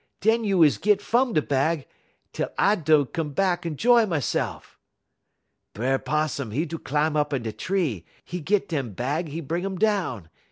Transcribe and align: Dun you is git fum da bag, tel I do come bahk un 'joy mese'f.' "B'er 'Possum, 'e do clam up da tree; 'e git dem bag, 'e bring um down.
Dun 0.19 0.43
you 0.43 0.63
is 0.63 0.79
git 0.79 0.99
fum 0.99 1.33
da 1.33 1.41
bag, 1.41 1.85
tel 2.33 2.49
I 2.57 2.73
do 2.73 3.05
come 3.05 3.35
bahk 3.35 3.67
un 3.67 3.75
'joy 3.77 4.07
mese'f.' 4.07 4.79
"B'er 5.75 5.99
'Possum, 6.03 6.51
'e 6.51 6.65
do 6.65 6.79
clam 6.79 7.15
up 7.15 7.29
da 7.39 7.51
tree; 7.51 8.03
'e 8.31 8.39
git 8.39 8.69
dem 8.69 8.93
bag, 8.93 9.29
'e 9.29 9.41
bring 9.41 9.63
um 9.63 9.77
down. 9.77 10.27